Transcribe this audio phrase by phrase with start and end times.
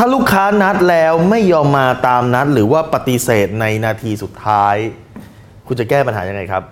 [0.00, 4.76] ถ้าลูกค้านัดแล้วไม่ยอมมาตามนัด หรือว่าปฏิเสธในนาทีสุดท้าย
[5.66, 6.62] คุณจะแก้ปัญหายังไงครับ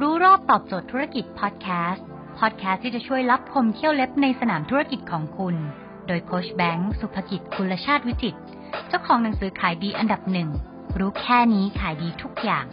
[0.00, 2.06] รู้รอบตอบโจทย์ธุรกิจพอดแคสต์
[2.38, 5.54] พอดแคสต์ที่จะช่วยรับพมเที่ยวเล็บในสนามธุรกิจของคุณ
[6.06, 8.40] โดยโคชแบงค์สุภกิจคุณชาติวิจิตร
[8.88, 10.48] เจ้าของหนังสือขายดีอันดับหนึ่ง
[10.98, 12.64] รู้แค่นี้ขายดีทุกอย่าง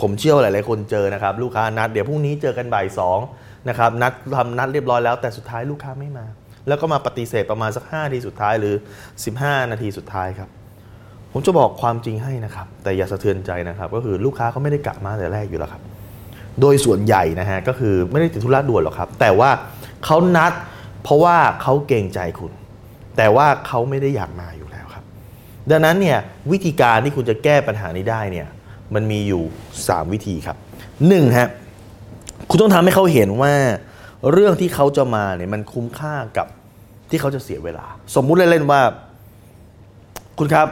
[0.00, 3.18] ผมเชื่อว่าหลายๆคนเจอนะครับ ลูกค้านัด เดี๋ยวพรุ่งนี้เจอกันบ่ายสอง
[3.68, 6.26] นะครับนัดทำนัดเรียบร้อยแล้วแต่สุดท้ายลูกค้าไม่มา
[6.68, 8.74] แล้วก็มาปฏิเสธประมาณสัก5นาทีสุดท้ายหรือ
[9.22, 10.48] 15 นาทีสุดท้ายครับ
[11.32, 15.82] ผมจะบอกความจริงให้นะครับ แต่อย่าสะเทือนใจนะครับ ก็คือลูกค้าเขาไม่ได้กลับมาแต่แรกอยู่แล้วครับ
[16.60, 19.50] โดยส่วนใหญ่นะฮะก็คือไม่ได้ติดธุระด่วนหรอกครับ แต่ว่า
[20.04, 20.52] เขานัด
[21.02, 22.52] เพราะว่าเขาเกรงใจคุณ
[23.16, 25.04] แต่ว่าเขาไม่ได้อยากมาอยู่แล้วครับ
[25.70, 26.18] ดังนั้นเนี่ย
[26.52, 28.48] วิธีการที่คุณจะแก้ปัญหานี้ได้เนี่ย
[28.94, 29.42] มันมีอยู่
[29.78, 30.56] 3 วิธีครับ
[30.96, 31.48] 1ฮะ
[32.50, 33.54] คุณต้องทำให้เขาเห็นว่า
[34.32, 36.46] เรื่องที่เขาจะมาเนี่ยมันคุ้มค่ากับ
[37.10, 38.80] ที่เขาจะเสียเวลา สมมุติเล่นๆว่า
[40.38, 40.66] คุณครับ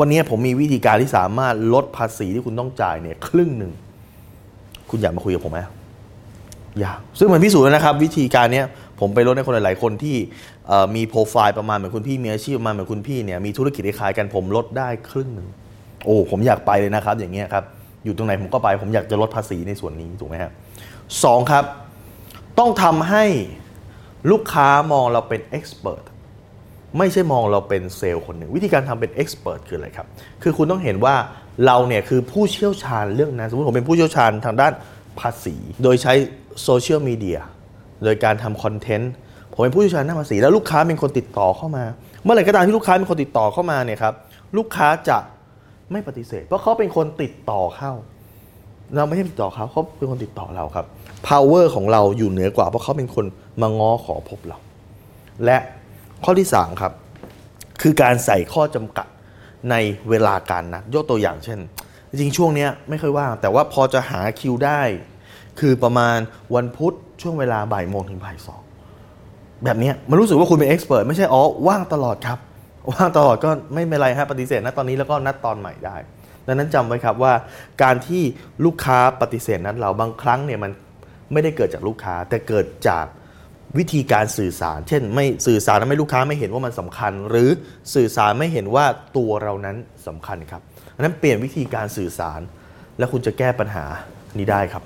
[0.00, 3.72] วันนี้ผมมีวิธีการที่สามารถลดภาษีที่คุณต้องจ่ายเนี่ย ครึ่งหนึ่ง
[4.90, 5.60] คุณอยากมาคุยกับผมไหม
[6.80, 8.66] อยากซึ่งมันพิสูจน์แล้วนะครับ วิธีการเนี้ย
[9.00, 10.16] ผมไปลดให้คนหลาย ๆ คนที่
[10.94, 15.48] มีโปรไฟล์ประมาณเหมือนคุณพี่มีอาชีพประมาณเหมือนคุณพี่เนี่ยมีธุรกิจคล้ายกันผมลดได้ครึ่งหนึ่ง
[16.04, 17.64] โอ้ผมอยากไปเลยนะครับ อย่างเงี้ยครับ
[18.04, 20.52] อยู่ตรงไหนผมก็ไป ผมอยากจะลดภาษีในส่วนนี้ถูกไหมครับ
[21.24, 21.64] สองครับ
[22.58, 23.24] ต้องทำให้
[24.30, 26.02] ลูกค้ามองเราเป็นเอ็กซ์เพรส
[26.98, 30.06] ไม่ใช่มองเราเป็นเซลล์คนหนึ่ง วิธีการทำเป็นเอ็กซ์เพรสคืออะไรครับ
[30.42, 31.14] คือคุณต้องเห็นว่า
[31.66, 34.72] เราเนี่ยคือผู้เชี่ยวชาญเรื่องนั้น สมมติผมเป็นผู้เชี่ยวชาญทางด้าน
[35.20, 36.12] ภาษี โดยใช้
[36.62, 37.38] โซเชียลมีเดีย
[38.04, 39.12] โดยการทำคอนเทนต์
[39.52, 41.84] ผมเป็นผู้เชี่ยวชาญด้านภาษีแล้วลูกค้าเป็นคนติดต่อเข้ามา
[42.22, 44.14] เมื่อไหร่ก็ตามที่ลูกค้าเป็นคนติดต่อเข้ามาเนี่ยครับ
[44.56, 45.18] ลูกค้าจะ
[45.92, 47.92] ไม่ปฏิเสธ เพราะเขาเป็นคนติดต่อเข้า
[48.94, 50.86] เราไม่ใช่ติดต่อเขาเขาเป็นคนติดต่อเราครับ
[51.28, 53.24] power ของเราอยู่เหนือกว่า เพราะเขาเป็นคน
[53.60, 54.58] มาง้อขอพบเรา
[55.44, 55.58] และ
[56.24, 56.92] ข้อที่3ครับ
[57.82, 59.06] คือการใส่ข้อจำกัด
[59.70, 59.74] ใน
[60.08, 61.58] เวลาการนัดยกตัวอย่างเช่น
[62.10, 64.80] จริงช่วงนี้ไม่ค่อยว่าง แต่ว่าพอจะหาคิวได้
[65.60, 66.18] คือประมาณ
[66.54, 68.62] วันพุธช่วงเวลาบ่ายโมงถึงบ่ายสอง
[69.64, 72.38] แบบนี้มันรู้สึกว่าคุณเป็นเอ็กซ์เพรสไม่ใช่อ๋อว่างตลอดครับ
[72.90, 75.96] ว่างตลอดก็ไม่เป็นไรฮะปฏิเสธนะตอนนี้แล้วก็นัดตอนใหม่ได้
[76.46, 77.32] ดังนั้นจำไว้ครับว่า
[77.82, 78.22] การที่
[78.64, 80.70] ลูกค้าปฏิเสธนัดเราบางครั้งเนี่ยมัน
[81.32, 83.06] ไม่ได้เกิดจากลูกค้าแต่เกิดจาก
[83.78, 87.48] วิธีการสื่อสาร เช่น ไม่สื่อสารทำให้ลูกค้าไม่เห็นว่ามันสำคัญ หรือ
[87.94, 88.84] สื่อสารไม่เห็นว่า
[89.16, 89.76] ตัวเรานั้น
[90.06, 90.62] สำคัญครับ
[90.94, 92.40] ดังนั้นเปลี่ยนวิธีการสื่อสาร
[92.98, 93.84] แล้วคุณจะแก้ปัญหา
[94.38, 94.82] นี้ได้ครับ